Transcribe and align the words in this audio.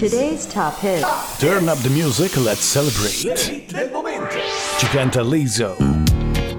Today's 0.00 0.46
top 0.46 0.78
hit. 0.78 1.04
Turn 1.38 1.68
up 1.68 1.76
the 1.82 1.90
music, 1.90 2.34
let's 2.38 2.64
celebrate. 2.64 3.36
Ci 4.78 4.86
canta 4.86 5.20
Lizzo. 5.20 5.76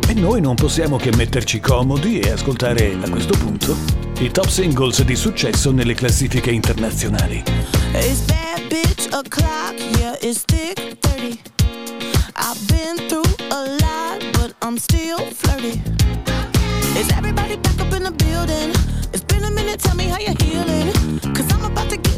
E 0.07 0.13
noi 0.13 0.41
non 0.41 0.53
possiamo 0.53 0.97
che 0.97 1.10
metterci 1.15 1.59
comodi 1.59 2.19
e 2.19 2.29
ascoltare 2.29 2.96
a 3.01 3.09
questo 3.09 3.35
punto 3.35 3.75
i 4.19 4.29
top 4.29 4.46
singles 4.47 5.01
di 5.01 5.15
successo 5.15 5.71
nelle 5.71 5.96
classifiche 5.96 6.51
internazionali. 6.51 7.44
It's 7.94 8.19
bad 8.27 8.67
bitch 8.67 9.08
o'clock, 9.12 9.73
yeah, 9.97 10.15
it's 10.21 10.44
thick 10.46 10.99
30. 10.99 11.39
I've 12.35 12.67
been 12.67 13.08
through 13.08 13.26
a 13.49 13.76
lot, 13.81 14.21
but 14.33 14.53
I'm 14.62 14.78
still 14.78 15.17
flirty. 15.33 15.81
Is 16.95 17.09
everybody 17.17 17.58
back 17.58 17.81
up 17.81 17.91
in 17.91 18.03
the 18.03 18.12
building? 18.12 18.70
It's 19.12 19.23
been 19.23 19.44
a 19.45 19.49
minute, 19.49 19.80
tell 19.80 19.95
me 19.95 20.09
how 20.09 20.20
you're 20.20 20.35
healing. 20.44 21.30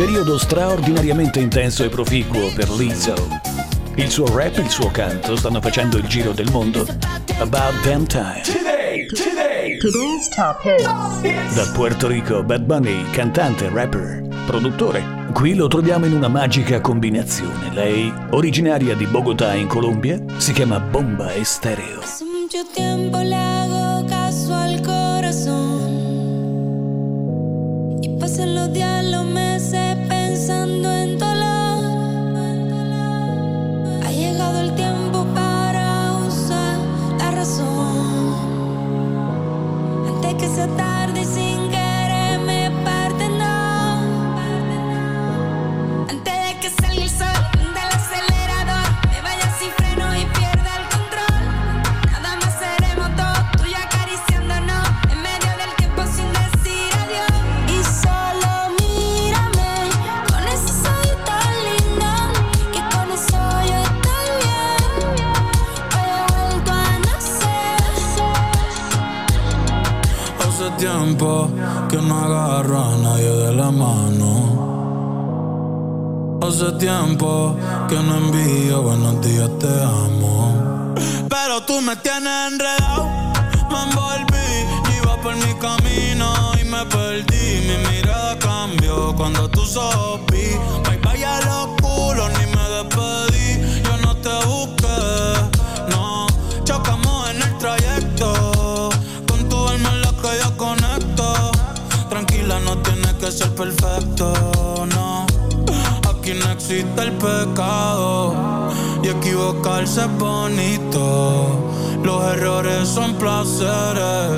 Periodo 0.00 0.38
straordinariamente 0.38 1.40
intenso 1.40 1.84
e 1.84 1.90
proficuo 1.90 2.50
per 2.54 2.70
Lizzo. 2.70 3.12
Il 3.96 4.08
suo 4.08 4.34
rap 4.34 4.56
e 4.56 4.62
il 4.62 4.70
suo 4.70 4.90
canto 4.90 5.36
stanno 5.36 5.60
facendo 5.60 5.98
il 5.98 6.06
giro 6.06 6.32
del 6.32 6.50
mondo. 6.50 6.86
About 7.38 7.82
damn 7.84 8.06
time. 8.06 8.40
Today's 9.78 10.30
top 10.34 10.64
hit. 10.64 11.52
Dal 11.54 11.70
Puerto 11.74 12.06
Rico, 12.06 12.42
Bad 12.42 12.62
Bunny, 12.62 13.10
cantante, 13.10 13.68
rapper, 13.68 14.22
produttore. 14.46 15.04
Qui 15.34 15.54
lo 15.54 15.68
troviamo 15.68 16.06
in 16.06 16.14
una 16.14 16.28
magica 16.28 16.80
combinazione. 16.80 17.70
Lei, 17.74 18.10
originaria 18.30 18.94
di 18.94 19.04
Bogotà 19.04 19.52
in 19.52 19.66
Colombia, 19.66 20.18
si 20.38 20.52
chiama 20.52 20.80
Bomba 20.80 21.34
Estéreo. 21.34 22.00
Hace 22.00 22.24
mucho 22.24 22.66
tiempo 22.72 23.18
le 23.18 23.34
hago 23.34 24.06
caso 24.08 24.54
al 24.54 24.80
corazón. 24.80 25.98
Y 28.00 28.08
pasan 28.18 28.54
los 28.54 28.72
días, 28.72 29.04
los 29.04 29.26
meses 29.26 29.89
pensando 30.30 30.92
en 30.92 30.99
Hace 70.60 70.72
tiempo 70.72 71.48
que 71.88 71.96
no 71.96 72.18
agarro 72.18 72.84
a 72.84 72.94
nadie 72.98 73.30
de 73.30 73.54
la 73.54 73.70
mano. 73.70 74.28
Hace 76.42 76.72
tiempo 76.72 77.56
que 77.88 77.94
no 77.94 78.16
envío 78.18 78.82
buenos 78.82 79.22
días, 79.22 79.48
te 79.58 79.82
amo. 79.82 80.92
Pero 81.30 81.62
tú 81.62 81.80
me 81.80 81.96
tienes 81.96 82.52
enredado, 82.52 83.08
me 83.70 83.84
envolví, 83.88 84.66
iba 84.98 85.16
por 85.22 85.34
mi 85.34 85.54
camino 85.54 86.30
y 86.60 86.64
me 86.64 86.84
perdí. 86.84 87.62
Mi 87.66 87.78
mirada 87.90 88.38
cambió 88.38 89.14
cuando 89.16 89.48
tú 89.48 89.64
sopí. 89.64 90.58
Bye 90.84 90.98
bye 90.98 91.24
a 91.24 91.40
los 91.40 91.79
ser 103.30 103.54
perfecto, 103.54 104.86
no. 104.94 105.26
Aquí 106.08 106.32
no 106.34 106.50
existe 106.50 107.02
el 107.02 107.12
pecado. 107.12 108.68
Y 109.02 109.08
equivocarse 109.08 110.02
es 110.02 110.18
bonito. 110.18 111.72
Los 112.02 112.24
errores 112.32 112.88
son 112.88 113.14
placeres. 113.14 114.30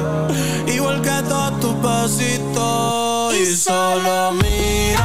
Igual 0.66 1.00
que 1.00 1.22
todos 1.28 1.60
tus 1.60 1.74
besitos 1.80 3.34
y 3.36 3.56
solo 3.56 4.32
mírame. 4.32 5.01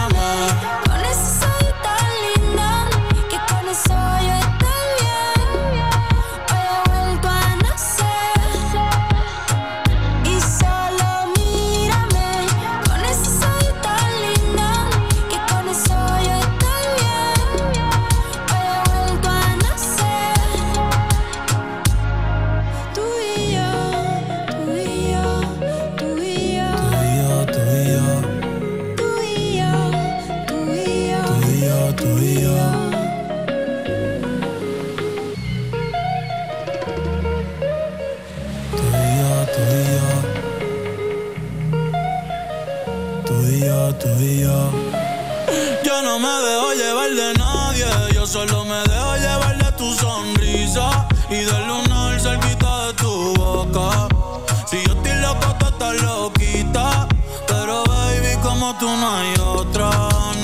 Como 58.68 58.80
tú 58.80 58.86
no 58.86 59.16
hay 59.16 59.34
otra, 59.40 59.90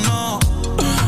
no. 0.05 0.39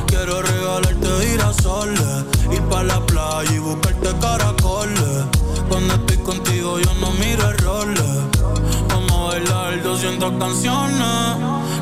Quiero 0.07 0.41
regalarte 0.41 1.07
girasoles, 1.25 2.25
ir 2.51 2.62
pa' 2.63 2.83
la 2.83 3.06
playa 3.06 3.51
y 3.53 3.59
buscarte 3.59 4.09
caracoles. 4.19 5.25
Cuando 5.69 5.94
estoy 5.94 6.17
contigo 6.17 6.79
yo 6.79 6.94
no 6.95 7.12
miro 7.12 7.50
errores. 7.50 8.03
Vamos 8.89 9.12
a 9.12 9.23
bailar 9.27 9.83
200 9.83 10.33
canciones. 10.39 11.38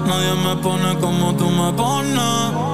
Nadie 0.05 0.33
me 0.45 0.55
pone 0.61 0.99
como 0.99 1.35
tú 1.35 1.49
me 1.49 1.73
pones. 1.73 2.73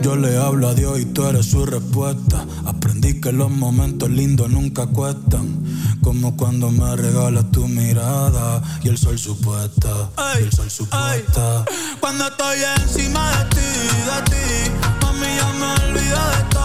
Yo 0.00 0.16
le 0.16 0.38
hablo 0.38 0.68
a 0.68 0.74
Dios 0.74 1.00
y 1.00 1.04
tú 1.04 1.26
eres 1.26 1.50
su 1.50 1.66
respuesta. 1.66 2.46
Aprendí 2.64 3.20
que 3.20 3.30
los 3.30 3.50
momentos 3.50 4.08
lindos 4.08 4.48
nunca 4.48 4.86
cuestan. 4.86 5.77
Como 6.02 6.36
cuando 6.36 6.70
me 6.70 6.96
regalas 6.96 7.50
tu 7.50 7.66
mirada 7.68 8.62
y 8.82 8.88
el 8.88 8.98
sol 8.98 9.18
supuesta. 9.18 10.10
y 10.38 10.42
el 10.44 10.52
sol 10.52 10.70
supuesta. 10.70 11.64
Cuando 12.00 12.26
estoy 12.28 12.58
encima 12.80 13.30
de 13.32 13.44
ti, 13.50 13.60
de 13.60 14.22
ti, 14.30 14.70
mami 15.02 15.26
ya 15.36 15.52
me 15.52 15.66
olvido 15.88 16.18
de 16.30 16.42
todo, 16.50 16.57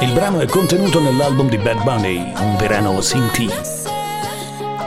Il 0.00 0.12
brano 0.12 0.40
è 0.40 0.46
contenuto 0.46 0.98
nell'album 0.98 1.48
di 1.48 1.58
Bad 1.58 1.82
Bunny, 1.84 2.32
Un 2.36 2.56
verano 2.56 3.00
sin 3.00 3.30
ti. 3.32 3.48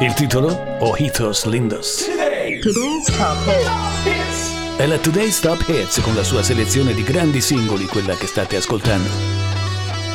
Il 0.01 0.13
titolo, 0.13 0.75
Ojitos 0.79 1.45
Lindos. 1.45 2.03
Today's 2.61 3.05
top. 3.15 4.75
È 4.75 4.85
la 4.85 4.97
Today's 4.97 5.39
Top 5.39 5.63
Hits 5.67 6.01
con 6.01 6.15
la 6.15 6.23
sua 6.23 6.43
selezione 6.43 6.93
di 6.93 7.03
grandi 7.03 7.39
singoli, 7.39 7.85
quella 7.85 8.15
che 8.15 8.27
state 8.27 8.57
ascoltando. 8.57 9.09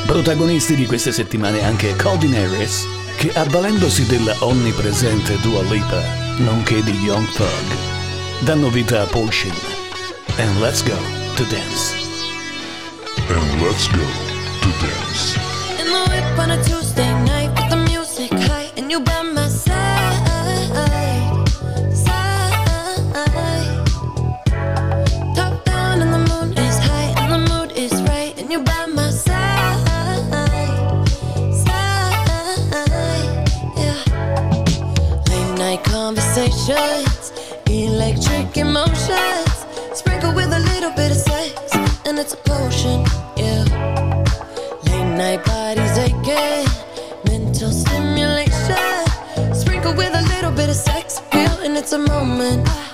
Protagonisti 0.05 0.75
di 0.75 0.85
queste 0.85 1.11
settimane 1.11 1.65
anche 1.65 1.95
Colin 1.95 2.35
Harris, 2.35 2.85
che 3.17 3.31
avvalendosi 3.33 4.05
della 4.05 4.35
onnipresente 4.41 5.39
Dua 5.41 5.63
Lipa, 5.63 6.01
nonché 6.37 6.83
di 6.83 6.91
Young 6.99 7.27
Thug, 7.31 7.77
danno 8.41 8.69
vita 8.69 9.01
a 9.01 9.05
Potion. 9.05 9.55
And 10.37 10.59
let's 10.59 10.83
go 10.83 10.97
to 11.37 11.43
dance. 11.45 12.03
and 13.29 13.61
let's 13.61 13.87
go 13.87 14.32
to 14.63 14.69
dance. 14.79 15.42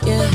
Yeah, 0.05 0.29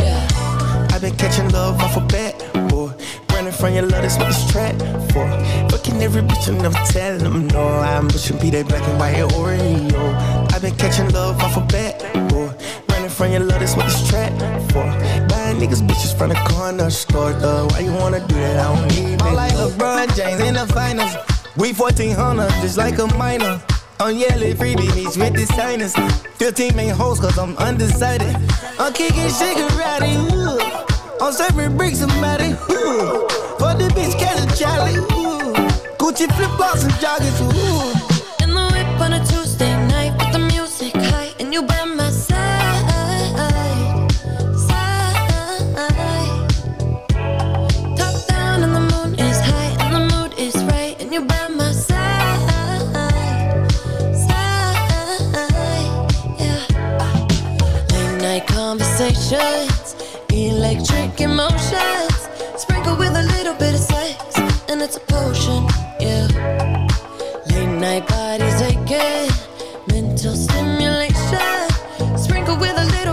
yeah. 0.00 0.88
I've 0.92 1.00
been 1.00 1.16
catching 1.16 1.48
love 1.50 1.80
off 1.80 1.96
a 1.96 2.00
bat, 2.00 2.34
boy. 2.68 2.92
Running 3.30 3.52
from 3.52 3.74
your 3.74 3.82
love, 3.82 4.02
that's 4.02 4.16
what 4.18 4.28
this 4.28 4.50
track 4.50 4.76
for. 5.12 5.26
Fucking 5.70 6.02
every 6.02 6.22
bitch 6.22 6.48
and 6.48 6.60
telling 6.88 7.22
them 7.22 7.48
no. 7.48 7.66
I'm 7.68 8.08
pushing 8.08 8.38
be 8.38 8.50
that 8.50 8.68
black 8.68 8.82
and 8.88 8.98
white 8.98 9.16
Oreo. 9.16 10.52
I've 10.52 10.62
been 10.62 10.74
catching 10.76 11.10
love 11.10 11.40
off 11.40 11.56
a 11.56 11.60
bat, 11.60 12.00
boy. 12.30 12.50
Running 12.88 13.10
from 13.10 13.32
your 13.32 13.40
love, 13.40 13.60
that's 13.60 13.76
what 13.76 13.86
this 13.86 14.08
track 14.08 14.32
for. 14.70 14.84
Buying 15.28 15.58
niggas 15.58 15.86
bitches 15.86 16.16
from 16.16 16.30
the 16.30 16.36
corner 16.48 16.90
store, 16.90 17.32
though. 17.32 17.66
Why 17.68 17.80
you 17.80 17.92
wanna 17.92 18.26
do 18.26 18.34
that? 18.34 18.58
I 18.58 18.74
don't 18.74 18.88
need 18.88 19.20
that. 19.20 19.26
I'm 19.28 19.34
like 19.34 19.52
LeBron 19.52 20.16
James 20.16 20.40
in 20.40 20.54
the 20.54 20.66
finals. 20.72 21.14
We 21.56 21.72
1400, 21.72 22.50
just 22.60 22.76
like 22.76 22.98
a 22.98 23.06
minor. 23.16 23.62
I'm 23.98 24.14
yelling 24.16 24.54
freebie 24.54 24.94
meets 24.94 25.16
with 25.16 25.32
the 25.32 25.46
signers. 25.46 25.94
15 26.36 26.76
main 26.76 26.90
hoes, 26.90 27.18
cause 27.18 27.38
I'm 27.38 27.56
undecided. 27.56 28.36
I'm 28.78 28.92
kicking 28.92 29.30
shigarati, 29.32 30.32
ooh. 30.32 31.24
I'm 31.24 31.32
serving 31.32 31.76
bricks 31.78 32.02
and 32.02 32.12
ooh. 32.12 33.26
For 33.58 33.72
the 33.72 33.90
bitch, 33.96 34.18
catch 34.18 34.38
a 34.38 34.56
Charlie, 34.56 34.96
ooh. 34.96 35.54
Gucci 35.96 36.30
flip 36.36 36.50
flops 36.56 36.84
and 36.84 36.92
joggers, 36.94 37.40
ooh. 37.40 37.95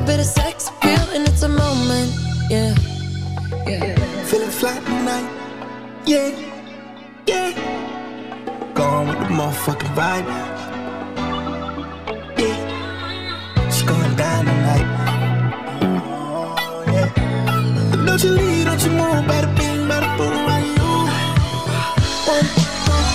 Bit 0.05 0.19
of 0.19 0.25
sex 0.25 0.69
appeal, 0.69 0.99
and 1.13 1.27
it's 1.27 1.43
a 1.43 1.47
moment. 1.47 2.11
Yeah, 2.49 2.75
yeah. 3.65 3.95
Feeling 4.25 4.49
fly 4.49 4.77
tonight, 4.79 5.29
yeah, 6.05 6.29
yeah. 7.25 7.51
Gone 8.73 9.07
with 9.07 9.19
the 9.19 9.25
motherfucking 9.25 9.93
vibe, 9.95 10.27
yeah. 12.37 13.67
It's 13.67 13.81
going 13.83 14.15
down 14.15 14.45
tonight, 14.45 14.87
oh, 16.03 16.83
yeah. 16.87 18.17
you 18.23 18.29
leave, 18.31 18.65
don't 18.65 18.83
you 18.83 18.91
move, 18.91 19.25
bada 19.29 19.49
bing, 19.55 19.87
bada 19.87 20.09
boom, 20.17 20.35
right 20.49 20.67
you. 20.77 20.91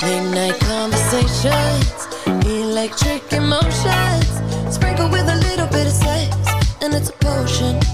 Late 0.07 0.29
night 0.35 0.59
conversations, 0.61 2.07
electric 2.47 3.33
emotions, 3.33 4.29
sprinkle 4.75 5.09
with 5.11 5.29
a 5.29 5.48
it's 6.99 7.11
a 7.11 7.13
potion, 7.13 7.88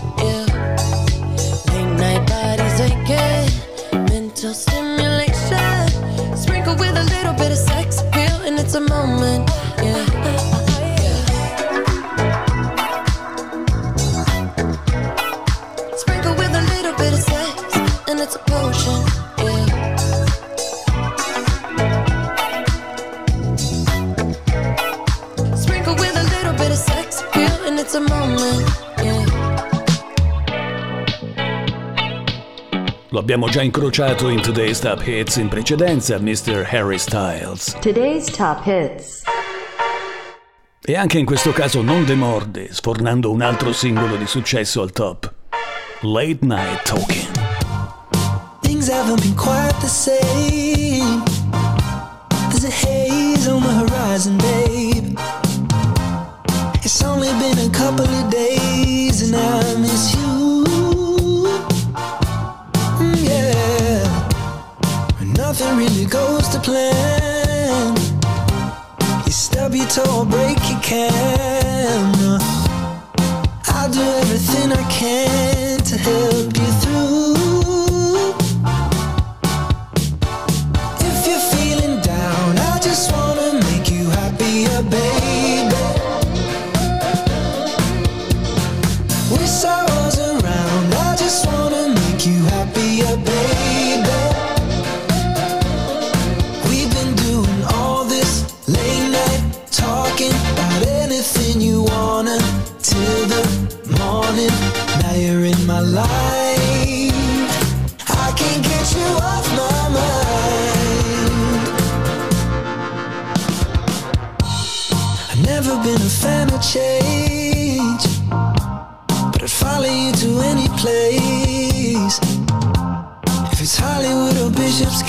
incrociato 33.64 34.28
in 34.28 34.42
Today's 34.42 34.78
Top 34.78 35.00
Hits 35.06 35.36
in 35.36 35.48
precedenza, 35.48 36.18
Mr. 36.18 36.64
Harry 36.64 36.98
Styles. 36.98 37.74
Today's 37.80 38.26
top 38.30 38.62
hits. 38.66 39.22
E 40.84 40.94
anche 40.96 41.18
in 41.18 41.24
questo 41.24 41.50
caso 41.52 41.80
non 41.80 42.04
demorde, 42.04 42.68
sfornando 42.72 43.30
un 43.30 43.40
altro 43.40 43.72
singolo 43.72 44.16
di 44.16 44.26
successo 44.26 44.82
al 44.82 44.92
top. 44.92 45.32
Late 46.02 46.44
Night 46.44 46.82
Talking. 46.84 47.26
Things 48.60 48.88
haven't 48.88 49.22
been 49.22 49.34
quite 49.34 49.74
the 49.80 49.88
same. 49.88 51.22
There's 52.50 52.64
a 52.64 52.70
haze 52.70 53.48
on 53.48 53.62
the 53.62 53.72
horizon, 53.72 54.36
babe. 54.36 55.18
It's 56.82 57.02
only 57.02 57.32
been 57.38 57.58
a 57.66 57.70
couple 57.70 58.04
of 58.04 58.30
days 58.30 59.22
and 59.22 59.34
I 59.34 59.80
miss 59.80 60.13
you. 60.13 60.13
Nothing 65.60 65.76
really 65.76 66.04
goes 66.06 66.48
to 66.48 66.58
plan. 66.58 67.96
You 69.24 69.32
stub 69.32 69.74
your 69.74 69.86
toe 69.86 70.20
or 70.20 70.26
break 70.26 70.58
your 70.68 70.80
camera. 70.80 72.38
I'll 73.68 73.90
do 73.90 74.02
everything 74.02 74.72
I 74.72 74.82
can 74.90 75.78
to 75.78 75.98
help 75.98 76.56
you 76.56 76.83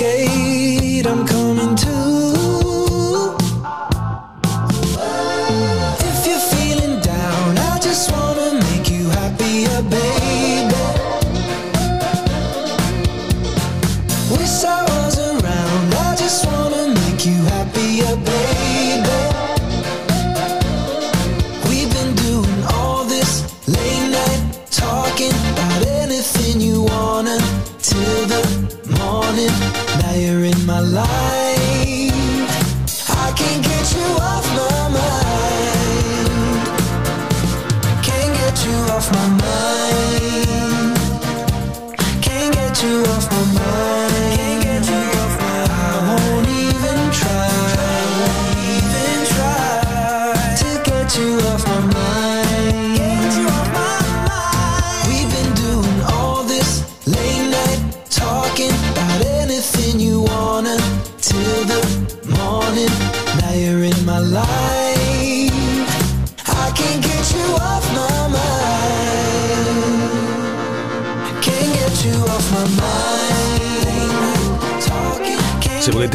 or 0.01 0.44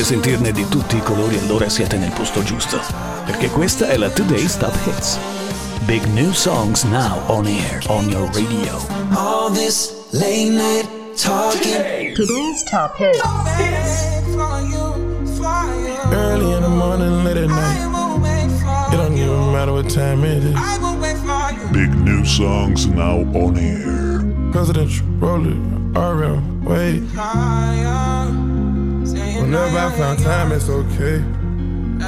volete 0.01 0.05
sentirne 0.05 0.53
di 0.53 0.67
tutti 0.69 0.97
i 0.97 1.03
colori 1.03 1.39
allora 1.39 1.69
siete 1.69 1.97
nel 1.97 2.11
posto 2.13 2.43
giusto, 2.43 2.81
perché 3.25 3.49
questa 3.51 3.89
è 3.89 3.97
la 3.97 4.09
Today's 4.09 4.57
Top 4.57 4.75
Hits. 4.87 5.19
Big 5.85 6.05
new 6.07 6.33
songs 6.33 6.85
now 6.85 7.19
on 7.27 7.47
air 7.47 7.83
on 7.89 8.09
your 8.09 8.29
radio. 8.33 8.79
all 9.15 9.51
this 9.51 9.93
late 10.13 10.51
night 10.51 10.89
talking. 11.17 12.15
Today's 12.15 12.63
top 12.71 12.97
hits. 12.97 13.21
Early 16.13 16.53
in 16.53 16.63
the 16.63 16.69
morning, 16.69 17.25
late 17.25 17.37
at 17.37 17.49
night. 17.49 18.93
It 18.93 18.97
don't 18.97 19.17
even 19.17 19.53
matter 19.53 19.73
what 19.73 19.89
time 19.89 20.25
it 20.25 20.45
is. 20.45 20.59
Big 21.73 21.95
new 22.05 22.25
songs 22.25 22.87
now 22.87 23.21
on 23.35 23.57
air. 23.57 24.23
Presidential, 24.51 25.07
roll 25.19 25.47
it, 25.47 25.57
RM, 25.97 26.65
wait. 26.65 27.03
Whenever 29.41 29.79
I 29.79 29.91
find 29.97 30.19
time, 30.19 30.53
it's 30.53 30.69
okay. 30.69 31.17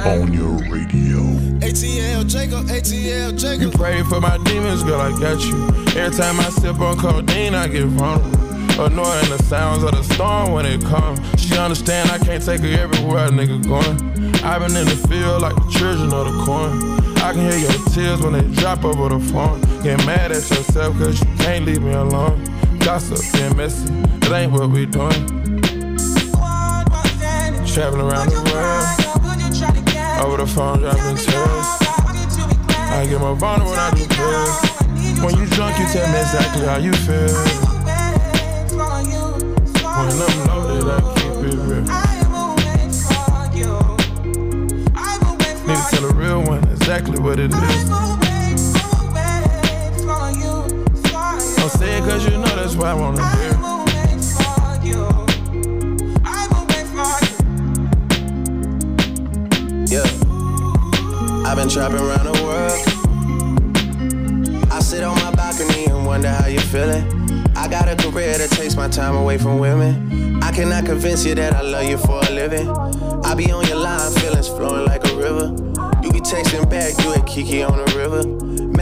On 0.09 0.31
your 0.33 0.57
radio. 0.71 1.19
ATL 1.61 2.27
Jacob, 2.27 2.65
ATL 2.67 3.31
You 3.31 3.37
Jacob. 3.37 3.73
pray 3.73 4.03
for 4.03 4.21
my 4.21 4.37
demons, 4.43 4.83
girl, 4.83 5.01
I 5.01 5.11
got 5.19 5.43
you. 5.43 5.67
Every 5.99 6.15
time 6.15 6.39
I 6.39 6.49
sip 6.49 6.79
on 6.79 6.97
codeine, 6.97 7.55
I 7.55 7.67
get 7.67 7.85
vulnerable. 7.85 8.39
Annoying 8.81 9.29
the 9.29 9.37
sounds 9.43 9.83
of 9.83 9.91
the 9.91 10.03
storm 10.13 10.51
when 10.51 10.65
it 10.65 10.81
comes. 10.81 11.19
She 11.39 11.55
understand 11.57 12.09
I 12.11 12.17
can't 12.17 12.43
take 12.43 12.61
her 12.61 12.67
everywhere 12.67 13.25
a 13.25 13.29
nigga 13.29 13.61
going. 13.67 13.97
I've 14.43 14.61
been 14.61 14.75
in 14.75 14.85
the 14.85 15.07
field 15.07 15.41
like 15.41 15.55
the 15.55 15.69
children 15.71 16.11
of 16.13 16.25
the 16.25 16.43
corn. 16.43 16.81
I 17.17 17.33
can 17.33 17.49
hear 17.51 17.59
your 17.59 17.89
tears 17.89 18.21
when 18.21 18.33
they 18.33 18.61
drop 18.61 18.83
over 18.83 19.09
the 19.09 19.19
phone. 19.31 19.61
Get 19.83 20.03
mad 20.05 20.31
at 20.31 20.49
yourself 20.49 20.97
cause 20.97 21.19
you 21.19 21.27
can't 21.37 21.65
leave 21.65 21.81
me 21.83 21.93
alone. 21.93 22.43
Gossip 22.79 23.19
being 23.33 23.55
messy, 23.55 23.93
it 23.93 24.31
ain't 24.31 24.51
what 24.51 24.69
we 24.69 24.85
doing. 24.85 25.42
Traveling 27.73 28.01
around 28.11 28.29
the 28.29 28.35
world, 28.53 28.85
over 30.23 30.37
the 30.37 30.45
phone 30.45 30.79
dropping 30.81 31.17
tears. 31.17 31.67
I 32.69 33.07
get 33.09 33.19
more 33.19 33.35
vulnerable 33.35 33.71
when 33.71 33.79
I 33.79 33.89
do 33.95 34.05
this. 34.05 35.19
When 35.23 35.35
you 35.39 35.47
drunk, 35.47 35.79
you 35.79 35.85
tell 35.87 36.07
me 36.11 36.19
exactly 36.19 36.65
how 36.67 36.77
you 36.77 36.93
feel. 36.93 37.33
When 39.97 40.11
I'm 40.21 40.37
loaded, 40.47 40.87
I 40.87 41.01
keep 41.17 41.33
it 41.51 41.57
real. 41.65 41.81
Need 45.65 45.77
to 45.77 45.83
tell 45.89 46.05
a 46.05 46.13
real 46.13 46.43
one 46.43 46.63
exactly 46.69 47.19
what 47.19 47.39
it 47.39 47.51
is. 47.51 47.89
Don't 51.57 51.71
say 51.71 51.97
it 51.97 52.03
cause 52.03 52.23
you 52.23 52.37
know 52.37 52.55
that's 52.55 52.75
why 52.75 52.91
I 52.91 52.93
wanna 52.93 53.35
hear. 53.37 53.52
Been 61.63 61.69
trapping 61.69 61.99
around 61.99 62.25
the 62.25 62.43
world. 62.43 62.71
I 64.71 64.79
sit 64.79 65.03
on 65.03 65.15
my 65.15 65.31
balcony 65.33 65.85
and 65.85 66.05
wonder 66.05 66.27
how 66.29 66.47
you're 66.47 66.61
feeling. 66.61 67.05
I 67.55 67.67
got 67.69 67.87
a 67.87 67.95
career 67.95 68.37
that 68.37 68.49
takes 68.51 68.75
my 68.75 68.89
time 68.89 69.15
away 69.15 69.37
from 69.37 69.59
women. 69.59 70.41
I 70.43 70.51
cannot 70.51 70.85
convince 70.85 71.25
you 71.25 71.35
that 71.35 71.53
I 71.53 71.61
love 71.61 71.89
you 71.89 71.97
for 71.97 72.19
a 72.19 72.31
living. 72.31 72.67
I 73.23 73.33
be 73.35 73.49
on 73.51 73.65
your 73.67 73.77
line, 73.77 74.11
feelings 74.13 74.49
flowing 74.49 74.85
like 74.85 75.05
a 75.05 75.15
river. 75.15 75.55
You 76.03 76.11
be 76.11 76.19
texting 76.19 76.69
back, 76.69 76.97
you 77.03 77.13
at 77.13 77.25
Kiki 77.25 77.63
on 77.63 77.77
the 77.77 77.95
river. 77.95 78.52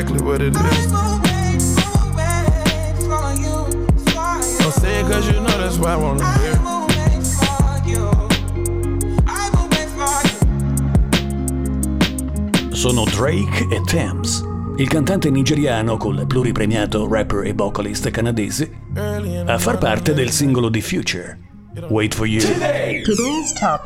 Exactly 0.00 0.22
what 0.22 0.40
it 0.40 0.54
is. 0.56 0.92
Don't 4.58 4.72
say 4.72 5.00
it 5.00 5.06
cause 5.06 5.28
you 5.28 5.40
know 5.40 5.58
that's 5.58 5.76
why 5.78 5.92
I 5.92 5.96
wanna 5.96 6.24
hear. 6.38 6.58
Sono 12.72 13.04
Drake 13.04 13.66
e 13.70 13.80
Thames. 13.84 14.42
Il 14.78 14.88
cantante 14.88 15.28
nigeriano, 15.28 15.98
col 15.98 16.24
pluripremiato 16.26 17.06
rapper 17.06 17.44
e 17.44 17.52
vocalist 17.52 18.08
canadese, 18.10 18.70
a 19.44 19.58
far 19.58 19.76
parte 19.76 20.14
del 20.14 20.30
singolo 20.30 20.70
di 20.70 20.80
Future, 20.80 21.38
Wait 21.88 22.14
for 22.14 22.26
You. 22.26 22.42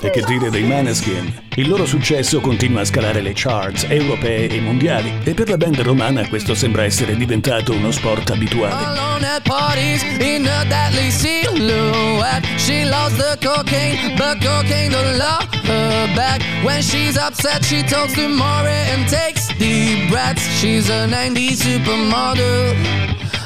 E 0.00 0.10
che 0.10 0.22
dire 0.26 0.50
dei 0.50 0.64
Maneskin? 0.64 1.42
Il 1.56 1.68
loro 1.68 1.84
successo 1.84 2.40
continua 2.40 2.80
a 2.80 2.84
scalare 2.84 3.20
le 3.20 3.32
charts 3.34 3.84
europee 3.88 4.48
e 4.48 4.60
mondiali 4.60 5.12
e 5.22 5.34
per 5.34 5.48
la 5.50 5.56
band 5.56 5.80
romana 5.80 6.26
questo 6.28 6.54
sembra 6.54 6.84
essere 6.84 7.14
diventato 7.14 7.72
uno 7.72 7.90
sport 7.90 8.30
abituale. 8.30 8.84
Alone 8.84 9.14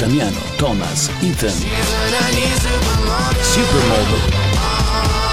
Damiano, 0.00 0.40
Thomas, 0.56 1.10
Ethan, 1.22 1.50
She's 1.50 1.60
a 1.60 2.08
90s 2.16 2.64
supermodel. 3.52 4.22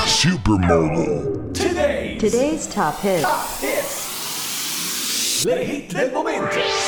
Supermodel. 0.05 1.53
Supermodel. 1.53 2.19
Today's 2.19 2.67
top 2.67 2.99
hits. 2.99 3.25
Le 5.45 5.63
hit 5.63 5.93
del 5.93 6.11
momento. 6.11 6.86